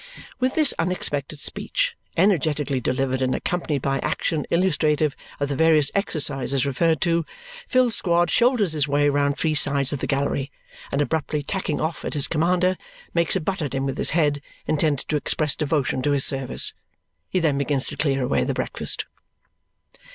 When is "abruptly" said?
11.03-11.43